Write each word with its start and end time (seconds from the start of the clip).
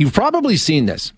You've 0.00 0.14
probably 0.14 0.56
seen 0.56 0.86
this. 0.86 1.12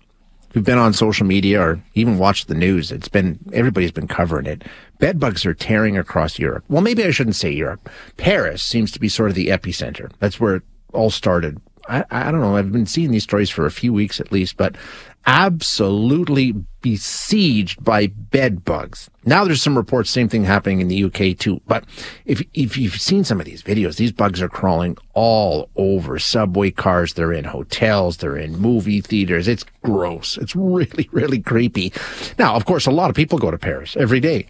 If 0.49 0.57
you've 0.57 0.65
been 0.65 0.77
on 0.77 0.91
social 0.91 1.25
media 1.25 1.61
or 1.61 1.81
even 1.93 2.17
watched 2.17 2.49
the 2.49 2.53
news, 2.53 2.91
it's 2.91 3.07
been 3.07 3.39
everybody's 3.53 3.93
been 3.93 4.09
covering 4.09 4.45
it. 4.45 4.65
Bed 4.99 5.21
bugs 5.21 5.45
are 5.45 5.53
tearing 5.53 5.97
across 5.97 6.37
Europe. 6.37 6.65
Well, 6.67 6.81
maybe 6.81 7.01
I 7.05 7.11
shouldn't 7.11 7.37
say 7.37 7.49
Europe. 7.49 7.89
Paris 8.17 8.61
seems 8.61 8.91
to 8.91 8.99
be 8.99 9.07
sort 9.07 9.29
of 9.29 9.35
the 9.35 9.47
epicenter. 9.47 10.11
That's 10.19 10.37
where 10.37 10.55
it 10.55 10.63
all 10.91 11.11
started. 11.11 11.61
I, 11.87 12.05
I 12.09 12.31
don't 12.31 12.41
know. 12.41 12.55
I've 12.55 12.71
been 12.71 12.85
seeing 12.85 13.11
these 13.11 13.23
stories 13.23 13.49
for 13.49 13.65
a 13.65 13.71
few 13.71 13.93
weeks 13.93 14.19
at 14.19 14.31
least, 14.31 14.57
but 14.57 14.75
absolutely 15.25 16.53
besieged 16.81 17.83
by 17.83 18.07
bed 18.07 18.65
bugs. 18.65 19.09
Now 19.25 19.45
there's 19.45 19.61
some 19.61 19.77
reports, 19.77 20.09
same 20.09 20.27
thing 20.27 20.43
happening 20.43 20.81
in 20.81 20.89
the 20.89 21.03
UK 21.05 21.37
too. 21.37 21.61
But 21.65 21.85
if, 22.25 22.41
if 22.53 22.77
you've 22.77 22.99
seen 22.99 23.23
some 23.23 23.39
of 23.39 23.45
these 23.45 23.63
videos, 23.63 23.95
these 23.95 24.11
bugs 24.11 24.41
are 24.41 24.49
crawling 24.49 24.97
all 25.13 25.69
over 25.75 26.19
subway 26.19 26.71
cars. 26.71 27.13
They're 27.13 27.33
in 27.33 27.45
hotels. 27.45 28.17
They're 28.17 28.37
in 28.37 28.57
movie 28.57 29.01
theaters. 29.01 29.47
It's 29.47 29.65
gross. 29.81 30.37
It's 30.37 30.55
really, 30.55 31.09
really 31.11 31.39
creepy. 31.39 31.93
Now, 32.37 32.55
of 32.55 32.65
course, 32.65 32.85
a 32.85 32.91
lot 32.91 33.09
of 33.09 33.15
people 33.15 33.39
go 33.39 33.51
to 33.51 33.57
Paris 33.57 33.95
every 33.97 34.19
day 34.19 34.47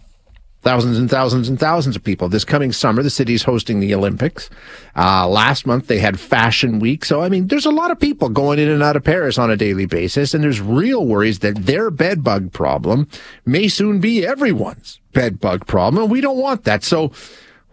thousands 0.64 0.98
and 0.98 1.08
thousands 1.08 1.48
and 1.48 1.60
thousands 1.60 1.94
of 1.94 2.02
people. 2.02 2.28
This 2.28 2.44
coming 2.44 2.72
summer, 2.72 3.02
the 3.02 3.10
city's 3.10 3.42
hosting 3.42 3.80
the 3.80 3.94
Olympics. 3.94 4.50
Uh, 4.96 5.28
last 5.28 5.66
month 5.66 5.86
they 5.86 5.98
had 5.98 6.18
Fashion 6.18 6.80
Week. 6.80 7.04
So, 7.04 7.22
I 7.22 7.28
mean, 7.28 7.46
there's 7.48 7.66
a 7.66 7.70
lot 7.70 7.90
of 7.90 8.00
people 8.00 8.28
going 8.30 8.58
in 8.58 8.68
and 8.68 8.82
out 8.82 8.96
of 8.96 9.04
Paris 9.04 9.38
on 9.38 9.50
a 9.50 9.56
daily 9.56 9.86
basis. 9.86 10.34
And 10.34 10.42
there's 10.42 10.60
real 10.60 11.06
worries 11.06 11.40
that 11.40 11.66
their 11.66 11.90
bed 11.90 12.24
bug 12.24 12.52
problem 12.52 13.06
may 13.44 13.68
soon 13.68 14.00
be 14.00 14.26
everyone's 14.26 15.00
bed 15.12 15.38
bug 15.40 15.66
problem. 15.66 16.02
And 16.02 16.10
we 16.10 16.20
don't 16.20 16.38
want 16.38 16.64
that. 16.64 16.82
So, 16.82 17.12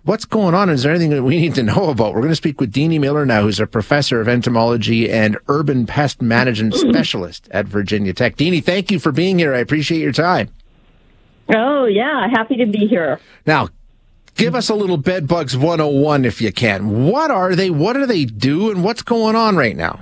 What's 0.03 0.25
going 0.25 0.55
on? 0.55 0.71
Is 0.71 0.81
there 0.81 0.91
anything 0.91 1.11
that 1.11 1.21
we 1.21 1.39
need 1.39 1.53
to 1.55 1.63
know 1.63 1.91
about? 1.91 2.15
We're 2.15 2.21
going 2.21 2.29
to 2.31 2.35
speak 2.35 2.59
with 2.59 2.73
Dini 2.73 2.99
Miller 2.99 3.23
now, 3.23 3.43
who's 3.43 3.59
a 3.59 3.67
professor 3.67 4.19
of 4.19 4.27
entomology 4.27 5.11
and 5.11 5.37
urban 5.47 5.85
pest 5.85 6.23
management 6.23 6.73
specialist 6.89 7.47
at 7.51 7.67
Virginia 7.67 8.11
Tech. 8.11 8.35
Dini, 8.35 8.63
thank 8.63 8.89
you 8.89 8.97
for 8.97 9.11
being 9.11 9.37
here. 9.37 9.53
I 9.53 9.59
appreciate 9.59 10.01
your 10.01 10.11
time. 10.11 10.49
Oh, 11.53 11.85
yeah. 11.85 12.27
Happy 12.31 12.57
to 12.57 12.65
be 12.65 12.87
here. 12.87 13.19
Now, 13.45 13.69
give 14.35 14.55
us 14.55 14.69
a 14.69 14.75
little 14.75 14.97
bed 14.97 15.27
bugs 15.27 15.55
101 15.55 16.25
if 16.25 16.41
you 16.41 16.51
can. 16.51 17.05
What 17.05 17.31
are 17.31 17.55
they? 17.55 17.69
What 17.69 17.93
do 17.93 18.05
they 18.05 18.25
do? 18.25 18.71
And 18.71 18.83
what's 18.83 19.01
going 19.01 19.35
on 19.35 19.55
right 19.55 19.75
now? 19.75 20.01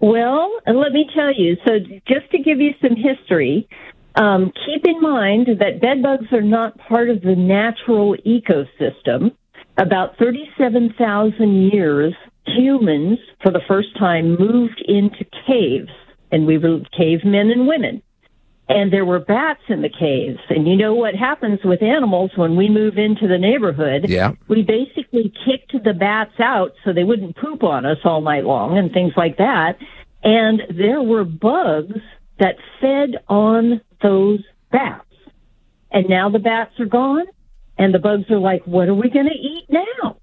Well, 0.00 0.50
let 0.66 0.92
me 0.92 1.08
tell 1.14 1.32
you. 1.32 1.56
So, 1.66 1.78
just 2.06 2.30
to 2.30 2.38
give 2.38 2.60
you 2.60 2.74
some 2.80 2.96
history, 2.96 3.68
um, 4.14 4.52
keep 4.66 4.84
in 4.86 5.00
mind 5.00 5.48
that 5.60 5.80
bed 5.80 6.02
bugs 6.02 6.32
are 6.32 6.42
not 6.42 6.78
part 6.78 7.10
of 7.10 7.22
the 7.22 7.34
natural 7.34 8.16
ecosystem. 8.26 9.32
About 9.78 10.16
37,000 10.18 11.70
years, 11.70 12.14
humans, 12.46 13.18
for 13.42 13.52
the 13.52 13.60
first 13.68 13.88
time, 13.98 14.36
moved 14.38 14.82
into 14.88 15.24
caves, 15.46 15.90
and 16.32 16.46
we 16.46 16.56
were 16.56 16.80
cavemen 16.96 17.50
and 17.50 17.66
women 17.66 18.02
and 18.68 18.92
there 18.92 19.04
were 19.04 19.20
bats 19.20 19.62
in 19.68 19.82
the 19.82 19.88
caves. 19.88 20.40
And 20.50 20.66
you 20.66 20.76
know 20.76 20.94
what 20.94 21.14
happens 21.14 21.60
with 21.64 21.82
animals 21.82 22.32
when 22.34 22.56
we 22.56 22.68
move 22.68 22.98
into 22.98 23.28
the 23.28 23.38
neighborhood? 23.38 24.08
Yeah. 24.08 24.32
We 24.48 24.62
basically 24.62 25.32
kicked 25.44 25.72
the 25.84 25.92
bats 25.92 26.38
out 26.40 26.72
so 26.84 26.92
they 26.92 27.04
wouldn't 27.04 27.36
poop 27.36 27.62
on 27.62 27.86
us 27.86 27.98
all 28.04 28.20
night 28.20 28.44
long 28.44 28.76
and 28.76 28.92
things 28.92 29.12
like 29.16 29.36
that. 29.38 29.78
And 30.22 30.62
there 30.76 31.00
were 31.00 31.24
bugs 31.24 32.00
that 32.40 32.56
fed 32.80 33.22
on 33.28 33.80
those 34.02 34.40
bats. 34.72 35.04
And 35.92 36.08
now 36.08 36.28
the 36.28 36.40
bats 36.40 36.78
are 36.80 36.86
gone 36.86 37.26
and 37.78 37.94
the 37.94 38.00
bugs 38.00 38.30
are 38.30 38.38
like, 38.38 38.66
what 38.66 38.88
are 38.88 38.94
we 38.94 39.10
going 39.10 39.28
to 39.28 39.32
eat 39.32 39.66
now? 39.68 40.15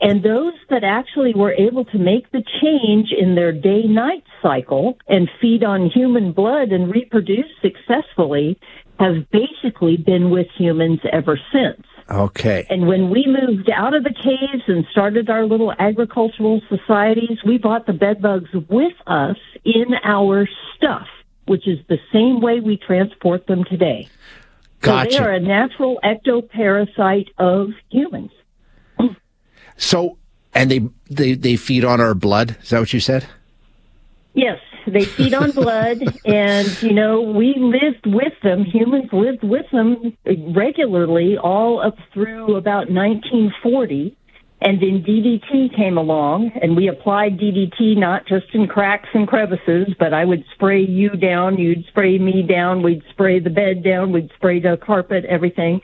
And 0.00 0.22
those 0.22 0.54
that 0.70 0.84
actually 0.84 1.34
were 1.34 1.52
able 1.52 1.84
to 1.86 1.98
make 1.98 2.30
the 2.30 2.42
change 2.60 3.10
in 3.16 3.34
their 3.34 3.52
day 3.52 3.84
night 3.84 4.24
cycle 4.42 4.98
and 5.08 5.30
feed 5.40 5.64
on 5.64 5.88
human 5.88 6.32
blood 6.32 6.72
and 6.72 6.92
reproduce 6.92 7.46
successfully 7.62 8.58
have 8.98 9.30
basically 9.30 9.96
been 9.96 10.30
with 10.30 10.46
humans 10.56 11.00
ever 11.12 11.38
since. 11.52 11.86
Okay. 12.10 12.66
And 12.68 12.86
when 12.86 13.08
we 13.08 13.24
moved 13.26 13.70
out 13.70 13.94
of 13.94 14.04
the 14.04 14.12
caves 14.12 14.62
and 14.66 14.84
started 14.90 15.30
our 15.30 15.46
little 15.46 15.72
agricultural 15.78 16.60
societies, 16.68 17.38
we 17.46 17.56
brought 17.56 17.86
the 17.86 17.94
bed 17.94 18.20
bugs 18.20 18.50
with 18.68 18.92
us 19.06 19.38
in 19.64 19.94
our 20.02 20.46
stuff, 20.76 21.06
which 21.46 21.66
is 21.66 21.78
the 21.88 21.98
same 22.12 22.40
way 22.40 22.60
we 22.60 22.76
transport 22.76 23.46
them 23.46 23.64
today. 23.64 24.08
Gotcha. 24.80 25.12
So 25.12 25.18
they 25.18 25.24
are 25.24 25.32
a 25.32 25.40
natural 25.40 25.98
ectoparasite 26.04 27.28
of 27.38 27.70
humans. 27.90 28.32
So, 29.76 30.18
and 30.54 30.70
they, 30.70 30.80
they, 31.10 31.34
they 31.34 31.56
feed 31.56 31.84
on 31.84 32.00
our 32.00 32.14
blood. 32.14 32.56
Is 32.62 32.70
that 32.70 32.80
what 32.80 32.92
you 32.92 33.00
said? 33.00 33.26
Yes, 34.34 34.58
they 34.86 35.04
feed 35.04 35.34
on 35.34 35.50
blood, 35.52 36.02
and 36.24 36.82
you 36.82 36.92
know 36.92 37.22
we 37.22 37.54
lived 37.56 38.06
with 38.06 38.34
them. 38.42 38.64
Humans 38.64 39.10
lived 39.12 39.42
with 39.42 39.66
them 39.72 40.16
regularly 40.54 41.38
all 41.38 41.80
up 41.80 41.96
through 42.12 42.56
about 42.56 42.90
1940, 42.90 44.16
and 44.60 44.80
then 44.80 45.04
DDT 45.06 45.76
came 45.76 45.98
along, 45.98 46.50
and 46.60 46.76
we 46.76 46.88
applied 46.88 47.38
DDT 47.38 47.96
not 47.96 48.26
just 48.26 48.46
in 48.54 48.66
cracks 48.66 49.08
and 49.14 49.28
crevices, 49.28 49.88
but 49.98 50.12
I 50.14 50.24
would 50.24 50.44
spray 50.54 50.80
you 50.80 51.10
down, 51.10 51.58
you'd 51.58 51.84
spray 51.88 52.18
me 52.18 52.42
down, 52.42 52.82
we'd 52.82 53.02
spray 53.10 53.40
the 53.40 53.50
bed 53.50 53.84
down, 53.84 54.10
we'd 54.10 54.30
spray 54.36 54.60
the 54.60 54.76
carpet, 54.76 55.24
everything. 55.26 55.80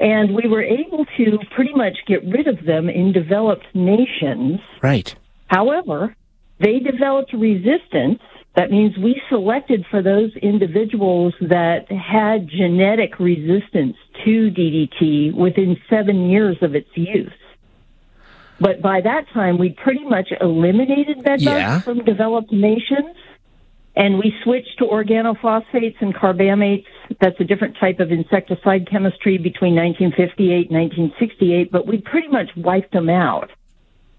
And 0.00 0.34
we 0.34 0.48
were 0.48 0.62
able 0.62 1.04
to 1.16 1.38
pretty 1.54 1.74
much 1.74 1.96
get 2.06 2.24
rid 2.24 2.46
of 2.46 2.64
them 2.64 2.88
in 2.88 3.12
developed 3.12 3.66
nations. 3.74 4.60
Right. 4.82 5.14
However, 5.48 6.14
they 6.60 6.78
developed 6.78 7.32
resistance. 7.32 8.20
That 8.54 8.70
means 8.70 8.96
we 8.96 9.20
selected 9.28 9.84
for 9.90 10.02
those 10.02 10.34
individuals 10.36 11.34
that 11.40 11.90
had 11.90 12.48
genetic 12.48 13.18
resistance 13.18 13.96
to 14.24 14.50
DDT 14.50 15.34
within 15.34 15.76
seven 15.90 16.28
years 16.30 16.56
of 16.62 16.74
its 16.74 16.88
use. 16.94 17.32
But 18.60 18.82
by 18.82 19.00
that 19.00 19.28
time, 19.32 19.58
we 19.58 19.70
pretty 19.70 20.04
much 20.04 20.32
eliminated 20.40 21.22
bedbugs 21.22 21.42
Yeah. 21.42 21.80
from 21.80 22.04
developed 22.04 22.52
nations 22.52 23.14
and 23.98 24.16
we 24.16 24.32
switched 24.44 24.78
to 24.78 24.84
organophosphates 24.84 25.96
and 26.00 26.14
carbamates. 26.14 26.84
That's 27.20 27.38
a 27.40 27.44
different 27.44 27.76
type 27.78 27.98
of 27.98 28.12
insecticide 28.12 28.88
chemistry 28.88 29.38
between 29.38 29.74
1958 29.74 30.70
and 30.70 30.78
1968, 30.78 31.72
but 31.72 31.86
we 31.86 31.98
pretty 31.98 32.28
much 32.28 32.48
wiped 32.56 32.92
them 32.92 33.10
out. 33.10 33.50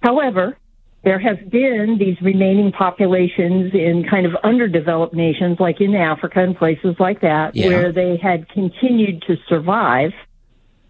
However, 0.03 0.57
there 1.05 1.17
have 1.17 1.49
been 1.49 1.97
these 1.97 2.21
remaining 2.21 2.73
populations 2.73 3.73
in 3.73 4.05
kind 4.09 4.25
of 4.25 4.35
underdeveloped 4.43 5.13
nations 5.15 5.57
like 5.61 5.79
in 5.79 5.95
Africa 5.95 6.41
and 6.43 6.57
places 6.57 6.97
like 6.99 7.21
that 7.21 7.55
Yeah. 7.55 7.67
where 7.69 7.91
they 7.93 8.17
had 8.17 8.49
continued 8.49 9.21
to 9.27 9.37
survive. 9.47 10.11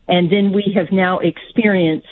And 0.07 0.31
then 0.31 0.51
we 0.51 0.73
have 0.75 0.91
now 0.91 1.19
experienced 1.19 2.07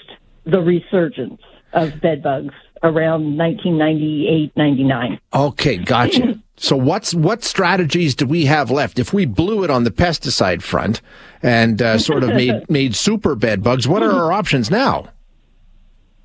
the 0.46 0.62
resurgence 0.62 1.42
of 1.74 2.00
bedbugs 2.00 2.54
around 2.84 3.36
1998, 3.36 4.52
99. 4.56 5.20
Okay, 5.34 5.78
gotcha. 5.78 6.40
so 6.58 6.76
what's 6.76 7.14
what 7.14 7.44
strategies 7.44 8.16
do 8.16 8.26
we 8.26 8.46
have 8.46 8.72
left 8.72 9.00
if 9.00 9.14
we 9.14 9.26
blew 9.26 9.64
it 9.64 9.70
on 9.70 9.84
the 9.84 9.92
pesticide 9.92 10.62
front 10.62 11.02
and 11.44 11.82
uh, 11.82 11.98
sort 11.98 12.24
of 12.24 12.30
made 12.30 12.54
made 12.70 12.96
super 12.96 13.36
bed 13.36 13.64
bugs? 13.64 13.88
What 13.88 14.04
are 14.04 14.12
our 14.12 14.32
options 14.32 14.72
now? 14.72 15.08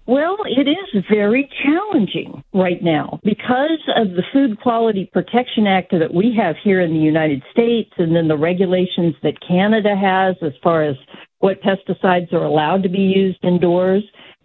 Well, 0.07 0.37
it 0.47 0.67
is 0.69 1.05
very 1.09 1.49
challenging 1.63 2.43
right 2.53 2.83
now 2.83 3.21
because 3.23 3.79
of 3.95 4.11
the 4.11 4.25
Food 4.33 4.61
Quality 4.61 5.09
Protection 5.13 5.69
Act 5.69 5.93
that 5.93 6.13
we 6.13 6.35
have 6.37 6.57
here 6.63 6.81
in 6.81 6.93
the 6.93 6.99
United 6.99 7.43
States 7.53 7.91
and 7.99 8.15
then 8.17 8.27
the 8.27 8.37
regulations 8.37 9.15
that 9.23 9.35
Canada 9.47 9.95
has 9.95 10.35
as 10.43 10.55
far 10.61 10.83
as 10.83 10.97
what 11.39 11.63
pesticides 11.63 12.33
are 12.33 12.45
allowed 12.45 12.83
to 12.83 12.89
be 12.89 12.99
used 12.99 13.39
indoors 13.45 14.03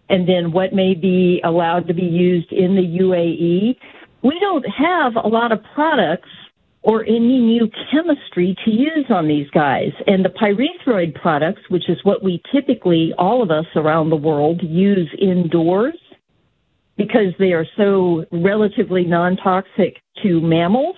and 0.08 0.28
then 0.28 0.52
what 0.52 0.72
may 0.72 0.94
be 0.94 1.40
allowed 1.44 1.88
to 1.88 1.94
be 1.94 2.02
used 2.02 2.52
in 2.52 2.76
the 2.76 2.98
UAE. 3.02 3.76
We 4.22 4.38
don't 4.40 4.64
have 4.64 5.16
a 5.16 5.28
lot 5.28 5.52
of 5.52 5.60
products 5.74 6.28
or 6.82 7.02
any 7.04 7.38
new 7.38 7.70
chemistry 7.90 8.56
to 8.64 8.70
use 8.70 9.06
on 9.10 9.28
these 9.28 9.48
guys. 9.50 9.92
And 10.06 10.24
the 10.24 10.30
pyrethroid 10.30 11.20
products, 11.20 11.62
which 11.68 11.88
is 11.88 11.98
what 12.04 12.22
we 12.22 12.42
typically, 12.52 13.12
all 13.18 13.42
of 13.42 13.50
us 13.50 13.66
around 13.76 14.10
the 14.10 14.16
world, 14.16 14.62
use 14.62 15.08
indoors 15.20 15.98
because 16.96 17.32
they 17.38 17.52
are 17.52 17.66
so 17.76 18.24
relatively 18.32 19.04
non 19.04 19.36
toxic 19.36 19.98
to 20.22 20.40
mammals, 20.40 20.96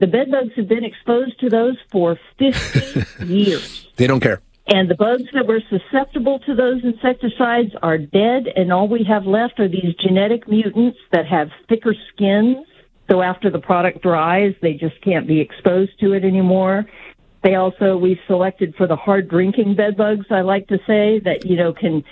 the 0.00 0.06
bedbugs 0.06 0.50
have 0.56 0.68
been 0.68 0.84
exposed 0.84 1.38
to 1.40 1.48
those 1.48 1.76
for 1.90 2.18
50 2.38 3.24
years. 3.26 3.88
They 3.96 4.06
don't 4.06 4.20
care. 4.20 4.40
And 4.66 4.88
the 4.88 4.94
bugs 4.94 5.24
that 5.34 5.46
were 5.46 5.60
susceptible 5.68 6.38
to 6.40 6.54
those 6.54 6.82
insecticides 6.82 7.72
are 7.82 7.98
dead, 7.98 8.46
and 8.56 8.72
all 8.72 8.88
we 8.88 9.04
have 9.04 9.26
left 9.26 9.60
are 9.60 9.68
these 9.68 9.94
genetic 10.00 10.48
mutants 10.48 10.98
that 11.12 11.26
have 11.26 11.50
thicker 11.68 11.94
skins. 12.12 12.66
So 13.10 13.20
after 13.20 13.50
the 13.50 13.58
product 13.58 14.00
dries, 14.02 14.54
they 14.62 14.72
just 14.72 14.98
can't 15.02 15.26
be 15.26 15.40
exposed 15.40 16.00
to 16.00 16.14
it 16.14 16.24
anymore. 16.24 16.86
They 17.42 17.56
also, 17.56 17.98
we've 17.98 18.20
selected 18.26 18.74
for 18.76 18.86
the 18.86 18.96
hard 18.96 19.28
drinking 19.28 19.76
bed 19.76 19.98
bugs, 19.98 20.24
I 20.30 20.40
like 20.40 20.68
to 20.68 20.78
say, 20.86 21.18
that, 21.20 21.44
you 21.44 21.56
know, 21.56 21.74
can 21.74 22.02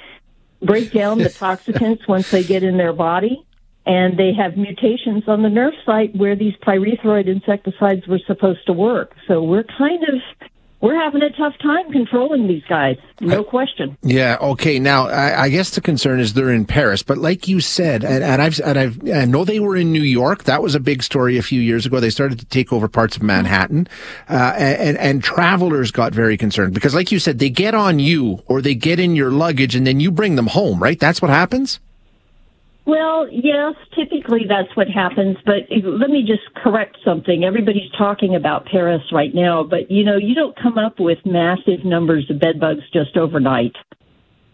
break 0.60 0.92
down 0.92 1.16
the 1.18 1.30
toxicants 1.30 2.06
once 2.06 2.30
they 2.30 2.44
get 2.44 2.62
in 2.62 2.76
their 2.76 2.92
body. 2.92 3.46
and 3.84 4.16
they 4.16 4.32
have 4.32 4.56
mutations 4.56 5.24
on 5.26 5.42
the 5.42 5.48
nerve 5.48 5.74
site 5.84 6.14
where 6.14 6.36
these 6.36 6.54
pyrethroid 6.64 7.26
insecticides 7.26 8.06
were 8.06 8.20
supposed 8.26 8.64
to 8.66 8.72
work. 8.72 9.14
So 9.26 9.42
we're 9.42 9.64
kind 9.64 10.04
of 10.04 10.48
we're 10.82 11.00
having 11.00 11.22
a 11.22 11.30
tough 11.30 11.56
time 11.62 11.92
controlling 11.92 12.48
these 12.48 12.64
guys, 12.68 12.96
no 13.20 13.44
question. 13.44 13.96
Yeah. 14.02 14.36
Okay. 14.40 14.80
Now, 14.80 15.06
I, 15.06 15.44
I, 15.44 15.48
guess 15.48 15.70
the 15.70 15.80
concern 15.80 16.18
is 16.18 16.34
they're 16.34 16.50
in 16.50 16.66
Paris, 16.66 17.04
but 17.04 17.18
like 17.18 17.46
you 17.46 17.60
said, 17.60 18.02
and, 18.02 18.24
and, 18.24 18.42
I've, 18.42 18.60
and 18.60 18.78
I've, 18.78 19.08
I 19.08 19.24
know 19.24 19.44
they 19.44 19.60
were 19.60 19.76
in 19.76 19.92
New 19.92 20.02
York. 20.02 20.42
That 20.44 20.60
was 20.60 20.74
a 20.74 20.80
big 20.80 21.04
story 21.04 21.38
a 21.38 21.42
few 21.42 21.60
years 21.60 21.86
ago. 21.86 22.00
They 22.00 22.10
started 22.10 22.40
to 22.40 22.46
take 22.46 22.72
over 22.72 22.88
parts 22.88 23.16
of 23.16 23.22
Manhattan, 23.22 23.86
uh, 24.28 24.54
and, 24.56 24.98
and 24.98 25.22
travelers 25.22 25.92
got 25.92 26.12
very 26.12 26.36
concerned 26.36 26.74
because, 26.74 26.96
like 26.96 27.12
you 27.12 27.20
said, 27.20 27.38
they 27.38 27.50
get 27.50 27.74
on 27.74 28.00
you 28.00 28.42
or 28.46 28.60
they 28.60 28.74
get 28.74 28.98
in 28.98 29.14
your 29.14 29.30
luggage, 29.30 29.76
and 29.76 29.86
then 29.86 30.00
you 30.00 30.10
bring 30.10 30.34
them 30.34 30.48
home. 30.48 30.82
Right? 30.82 30.98
That's 30.98 31.22
what 31.22 31.30
happens. 31.30 31.78
Well, 32.84 33.28
yes, 33.30 33.74
typically 33.94 34.46
that's 34.48 34.74
what 34.76 34.88
happens, 34.88 35.36
but 35.46 35.68
let 35.70 36.10
me 36.10 36.24
just 36.26 36.42
correct 36.56 36.96
something. 37.04 37.44
Everybody's 37.44 37.90
talking 37.96 38.34
about 38.34 38.66
Paris 38.66 39.02
right 39.12 39.32
now, 39.32 39.62
but 39.62 39.90
you 39.90 40.04
know, 40.04 40.16
you 40.16 40.34
don't 40.34 40.56
come 40.56 40.78
up 40.78 40.98
with 40.98 41.18
massive 41.24 41.84
numbers 41.84 42.28
of 42.28 42.40
bed 42.40 42.58
bugs 42.58 42.82
just 42.92 43.16
overnight. 43.16 43.76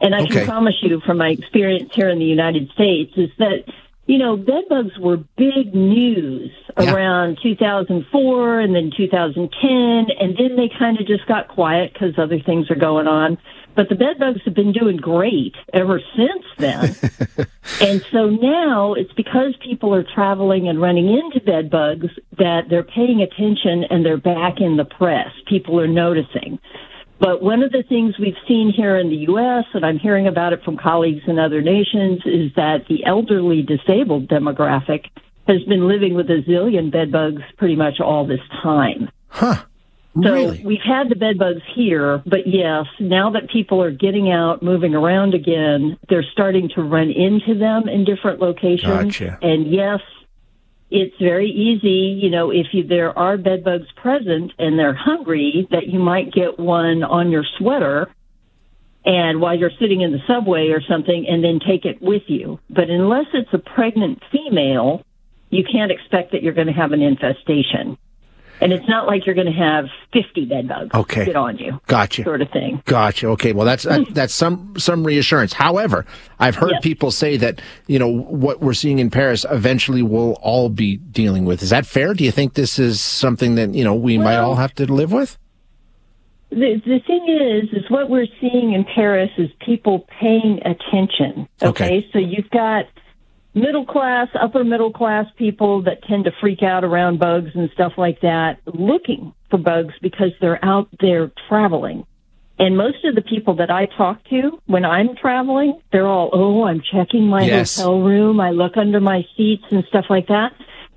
And 0.00 0.14
I 0.14 0.22
okay. 0.22 0.34
can 0.34 0.46
promise 0.46 0.74
you 0.82 1.00
from 1.06 1.18
my 1.18 1.28
experience 1.28 1.90
here 1.94 2.10
in 2.10 2.18
the 2.18 2.26
United 2.26 2.70
States 2.72 3.12
is 3.16 3.30
that 3.38 3.64
you 4.08 4.16
know, 4.16 4.38
bed 4.38 4.64
bugs 4.70 4.98
were 4.98 5.18
big 5.36 5.74
news 5.74 6.50
yeah. 6.80 6.94
around 6.94 7.38
2004 7.42 8.60
and 8.60 8.74
then 8.74 8.90
2010, 8.96 9.68
and 10.18 10.36
then 10.36 10.56
they 10.56 10.70
kind 10.78 10.98
of 10.98 11.06
just 11.06 11.26
got 11.28 11.46
quiet 11.48 11.92
because 11.92 12.14
other 12.18 12.40
things 12.40 12.70
are 12.70 12.74
going 12.74 13.06
on. 13.06 13.36
But 13.76 13.90
the 13.90 13.94
bed 13.94 14.18
bugs 14.18 14.40
have 14.46 14.54
been 14.54 14.72
doing 14.72 14.96
great 14.96 15.54
ever 15.74 16.00
since 16.16 16.44
then. 16.56 16.96
and 17.82 18.02
so 18.10 18.30
now 18.30 18.94
it's 18.94 19.12
because 19.12 19.54
people 19.62 19.94
are 19.94 20.02
traveling 20.02 20.68
and 20.68 20.80
running 20.80 21.10
into 21.10 21.44
bed 21.44 21.70
bugs 21.70 22.08
that 22.38 22.62
they're 22.70 22.82
paying 22.82 23.20
attention 23.20 23.84
and 23.90 24.04
they're 24.06 24.16
back 24.16 24.60
in 24.60 24.78
the 24.78 24.86
press. 24.86 25.28
People 25.46 25.78
are 25.78 25.86
noticing. 25.86 26.58
But 27.20 27.42
one 27.42 27.62
of 27.62 27.72
the 27.72 27.82
things 27.88 28.14
we've 28.18 28.36
seen 28.46 28.72
here 28.74 28.96
in 28.96 29.08
the 29.10 29.16
U.S., 29.28 29.64
and 29.74 29.84
I'm 29.84 29.98
hearing 29.98 30.26
about 30.28 30.52
it 30.52 30.62
from 30.64 30.76
colleagues 30.76 31.22
in 31.26 31.38
other 31.38 31.60
nations, 31.60 32.20
is 32.24 32.52
that 32.54 32.86
the 32.88 33.04
elderly 33.04 33.62
disabled 33.62 34.28
demographic 34.28 35.06
has 35.48 35.62
been 35.64 35.88
living 35.88 36.14
with 36.14 36.30
a 36.30 36.42
zillion 36.48 36.92
bed 36.92 37.10
bugs 37.10 37.42
pretty 37.56 37.74
much 37.74 38.00
all 38.00 38.26
this 38.26 38.40
time. 38.62 39.10
Huh. 39.28 39.64
So 40.22 40.32
really? 40.32 40.64
we've 40.64 40.82
had 40.84 41.08
the 41.08 41.14
bed 41.14 41.38
bugs 41.38 41.62
here, 41.74 42.22
but 42.26 42.46
yes, 42.46 42.86
now 42.98 43.30
that 43.30 43.50
people 43.50 43.82
are 43.82 43.90
getting 43.90 44.30
out, 44.32 44.62
moving 44.62 44.94
around 44.94 45.34
again, 45.34 45.96
they're 46.08 46.24
starting 46.32 46.70
to 46.74 46.82
run 46.82 47.10
into 47.10 47.56
them 47.58 47.88
in 47.88 48.04
different 48.04 48.40
locations. 48.40 49.18
Gotcha. 49.18 49.38
And 49.42 49.70
yes, 49.72 50.00
it's 50.90 51.14
very 51.20 51.50
easy, 51.50 52.18
you 52.22 52.30
know, 52.30 52.50
if 52.50 52.66
you, 52.72 52.86
there 52.86 53.16
are 53.18 53.36
bed 53.36 53.62
bugs 53.64 53.86
present 53.96 54.52
and 54.58 54.78
they're 54.78 54.94
hungry, 54.94 55.68
that 55.70 55.86
you 55.86 55.98
might 55.98 56.32
get 56.32 56.58
one 56.58 57.02
on 57.02 57.30
your 57.30 57.44
sweater 57.58 58.10
and 59.04 59.40
while 59.40 59.56
you're 59.56 59.70
sitting 59.80 60.00
in 60.00 60.12
the 60.12 60.18
subway 60.26 60.68
or 60.68 60.80
something 60.82 61.26
and 61.28 61.42
then 61.42 61.60
take 61.66 61.84
it 61.84 62.00
with 62.00 62.22
you. 62.26 62.58
But 62.68 62.90
unless 62.90 63.26
it's 63.32 63.52
a 63.52 63.58
pregnant 63.58 64.22
female, 64.32 65.02
you 65.50 65.64
can't 65.64 65.92
expect 65.92 66.32
that 66.32 66.42
you're 66.42 66.54
going 66.54 66.66
to 66.66 66.72
have 66.72 66.92
an 66.92 67.02
infestation. 67.02 67.96
And 68.60 68.72
it's 68.72 68.88
not 68.88 69.06
like 69.06 69.26
you're 69.26 69.34
going 69.34 69.46
to 69.46 69.52
have 69.52 69.86
50 70.12 70.46
bed 70.46 70.68
bugs 70.68 70.90
okay. 70.94 71.26
get 71.26 71.36
on 71.36 71.58
you. 71.58 71.80
Gotcha. 71.86 72.24
Sort 72.24 72.42
of 72.42 72.50
thing. 72.50 72.82
Gotcha. 72.84 73.28
Okay. 73.28 73.52
Well, 73.52 73.66
that's 73.66 73.84
that, 73.84 74.06
that's 74.14 74.34
some 74.34 74.74
some 74.78 75.04
reassurance. 75.04 75.52
However, 75.52 76.06
I've 76.38 76.56
heard 76.56 76.72
yep. 76.72 76.82
people 76.82 77.10
say 77.10 77.36
that 77.36 77.60
you 77.86 77.98
know 77.98 78.08
what 78.08 78.60
we're 78.60 78.74
seeing 78.74 78.98
in 78.98 79.10
Paris 79.10 79.44
eventually 79.50 80.02
we'll 80.02 80.32
all 80.42 80.68
be 80.68 80.96
dealing 80.96 81.44
with. 81.44 81.62
Is 81.62 81.70
that 81.70 81.86
fair? 81.86 82.14
Do 82.14 82.24
you 82.24 82.32
think 82.32 82.54
this 82.54 82.78
is 82.78 83.00
something 83.00 83.54
that 83.56 83.74
you 83.74 83.84
know 83.84 83.94
we 83.94 84.18
well, 84.18 84.24
might 84.24 84.36
all 84.36 84.56
have 84.56 84.74
to 84.74 84.92
live 84.92 85.12
with? 85.12 85.38
The 86.50 86.80
the 86.84 87.00
thing 87.06 87.26
is, 87.28 87.84
is 87.84 87.90
what 87.90 88.08
we're 88.08 88.26
seeing 88.40 88.72
in 88.72 88.84
Paris 88.84 89.30
is 89.36 89.50
people 89.64 90.06
paying 90.20 90.60
attention. 90.64 91.48
Okay. 91.62 91.86
okay. 91.86 92.08
So 92.12 92.18
you've 92.18 92.50
got 92.50 92.84
middle 93.60 93.86
class, 93.86 94.28
upper 94.40 94.64
middle 94.64 94.92
class 94.92 95.26
people 95.36 95.82
that 95.82 96.02
tend 96.04 96.24
to 96.24 96.32
freak 96.40 96.62
out 96.62 96.84
around 96.84 97.18
bugs 97.18 97.50
and 97.54 97.70
stuff 97.74 97.92
like 97.96 98.20
that 98.22 98.60
looking 98.66 99.32
for 99.50 99.58
bugs 99.58 99.94
because 100.02 100.32
they're 100.40 100.62
out 100.64 100.88
there 101.00 101.30
traveling. 101.48 102.04
And 102.58 102.76
most 102.76 103.04
of 103.04 103.14
the 103.14 103.22
people 103.22 103.56
that 103.56 103.70
I 103.70 103.86
talk 103.86 104.24
to 104.30 104.60
when 104.66 104.84
I'm 104.84 105.14
traveling, 105.14 105.80
they're 105.92 106.08
all, 106.08 106.30
oh, 106.32 106.64
I'm 106.64 106.82
checking 106.82 107.28
my 107.28 107.42
yes. 107.42 107.76
hotel 107.76 108.00
room. 108.00 108.40
I 108.40 108.50
look 108.50 108.76
under 108.76 109.00
my 109.00 109.22
seats 109.36 109.62
and 109.70 109.84
stuff 109.88 110.06
like 110.10 110.26
that. 110.26 110.52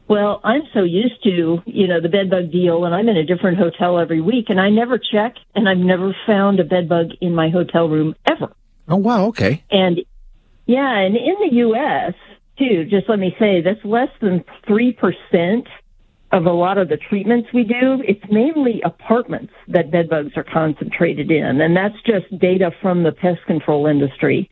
Well, 0.08 0.42
I'm 0.44 0.64
so 0.74 0.84
used 0.84 1.24
to, 1.24 1.62
you 1.66 1.88
know, 1.88 2.02
the 2.02 2.10
bed 2.10 2.30
bug 2.30 2.52
deal 2.52 2.84
and 2.84 2.94
I'm 2.94 3.08
in 3.08 3.16
a 3.16 3.24
different 3.24 3.60
hotel 3.60 4.00
every 4.00 4.22
week 4.22 4.48
and 4.50 4.60
I 4.60 4.70
never 4.70 4.98
check 4.98 5.36
and 5.56 5.70
I've 5.70 5.78
never 5.78 6.16
found 6.26 6.60
a 6.60 6.64
bed 6.64 6.90
bug 6.90 7.12
in 7.22 7.34
my 7.36 7.50
hotel 7.50 7.88
room 7.88 8.16
ever. 8.26 8.54
Oh, 8.90 8.98
wow. 8.98 9.28
Okay. 9.28 9.64
And 9.70 10.02
yeah, 10.66 11.00
and 11.00 11.16
in 11.16 11.36
the 11.40 11.56
U.S., 11.58 12.14
too, 12.62 12.86
just 12.86 13.10
let 13.10 13.20
me 13.20 13.36
say 13.40 13.62
that's 13.62 13.84
less 13.84 14.10
than 14.20 14.44
3% 14.68 15.68
of 16.32 16.46
a 16.46 16.52
lot 16.52 16.78
of 16.78 16.90
the 16.90 16.98
treatments 16.98 17.50
we 17.54 17.64
do. 17.64 18.02
It's 18.08 18.24
mainly 18.30 18.82
apartments 18.84 19.54
that 19.68 19.92
bed 19.92 20.10
bugs 20.10 20.32
are 20.38 20.44
concentrated 20.44 21.32
in, 21.32 21.62
and 21.62 21.76
that's 21.76 22.00
just 22.06 22.26
data 22.40 22.72
from 22.82 23.04
the 23.04 23.12
pest 23.12 23.46
control 23.46 23.88
industry. 23.88 24.50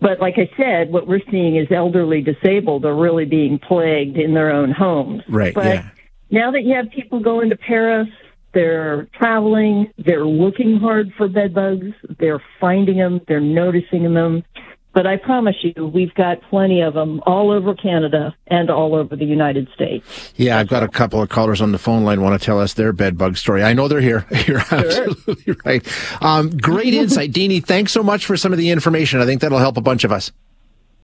But 0.00 0.20
like 0.20 0.34
I 0.36 0.48
said, 0.56 0.92
what 0.92 1.08
we're 1.08 1.22
seeing 1.30 1.56
is 1.56 1.66
elderly 1.72 2.22
disabled 2.22 2.84
are 2.84 2.94
really 2.94 3.24
being 3.24 3.58
plagued 3.58 4.16
in 4.16 4.34
their 4.34 4.52
own 4.52 4.70
homes. 4.70 5.22
Right. 5.28 5.54
But 5.54 5.66
yeah. 5.66 5.88
now 6.30 6.52
that 6.52 6.62
you 6.62 6.76
have 6.76 6.90
people 6.90 7.18
going 7.18 7.50
to 7.50 7.56
Paris, 7.56 8.08
they're 8.54 9.08
traveling, 9.14 9.92
they're 9.98 10.26
looking 10.26 10.78
hard 10.78 11.12
for 11.16 11.28
bed 11.28 11.52
bugs, 11.52 11.92
they're 12.18 12.42
finding 12.60 12.98
them, 12.98 13.20
they're 13.26 13.40
noticing 13.40 14.14
them. 14.14 14.44
But 14.98 15.06
I 15.06 15.16
promise 15.16 15.54
you, 15.62 15.86
we've 15.86 16.12
got 16.14 16.42
plenty 16.50 16.80
of 16.80 16.94
them 16.94 17.22
all 17.24 17.52
over 17.52 17.72
Canada 17.72 18.34
and 18.48 18.68
all 18.68 18.96
over 18.96 19.14
the 19.14 19.24
United 19.24 19.68
States. 19.72 20.04
Yeah, 20.34 20.58
I've 20.58 20.66
got 20.66 20.82
a 20.82 20.88
couple 20.88 21.22
of 21.22 21.28
callers 21.28 21.60
on 21.60 21.70
the 21.70 21.78
phone 21.78 22.02
line 22.02 22.20
want 22.20 22.40
to 22.40 22.44
tell 22.44 22.60
us 22.60 22.74
their 22.74 22.92
bed 22.92 23.16
bug 23.16 23.36
story. 23.36 23.62
I 23.62 23.74
know 23.74 23.86
they're 23.86 24.00
here. 24.00 24.26
You're 24.48 24.58
sure. 24.58 24.80
absolutely 24.80 25.54
right. 25.64 25.86
Um, 26.20 26.50
great 26.50 26.94
insight, 26.94 27.30
Dini. 27.30 27.64
Thanks 27.64 27.92
so 27.92 28.02
much 28.02 28.26
for 28.26 28.36
some 28.36 28.50
of 28.50 28.58
the 28.58 28.70
information. 28.70 29.20
I 29.20 29.24
think 29.24 29.40
that'll 29.40 29.60
help 29.60 29.76
a 29.76 29.80
bunch 29.80 30.02
of 30.02 30.10
us. 30.10 30.32